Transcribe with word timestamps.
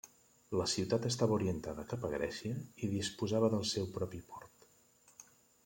La 0.59 0.63
ciutat 0.69 1.03
estava 1.09 1.35
orientada 1.35 1.85
cap 1.91 2.07
a 2.09 2.11
Grècia 2.15 2.55
i 2.87 2.91
disposava 2.95 3.53
del 3.55 3.69
seu 3.75 3.89
propi 3.99 4.25
port. 4.33 4.69